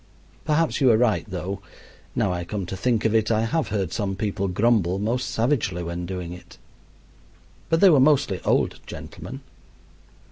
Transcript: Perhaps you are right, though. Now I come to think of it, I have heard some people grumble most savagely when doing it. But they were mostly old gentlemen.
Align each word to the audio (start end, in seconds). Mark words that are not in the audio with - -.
Perhaps 0.45 0.81
you 0.81 0.89
are 0.89 0.97
right, 0.97 1.25
though. 1.29 1.61
Now 2.15 2.33
I 2.33 2.43
come 2.43 2.65
to 2.65 2.75
think 2.75 3.05
of 3.05 3.13
it, 3.13 3.29
I 3.29 3.41
have 3.45 3.67
heard 3.67 3.93
some 3.93 4.15
people 4.15 4.47
grumble 4.47 4.97
most 4.97 5.29
savagely 5.29 5.83
when 5.83 6.07
doing 6.07 6.33
it. 6.33 6.57
But 7.69 7.81
they 7.81 7.89
were 7.91 7.99
mostly 7.99 8.41
old 8.43 8.79
gentlemen. 8.87 9.41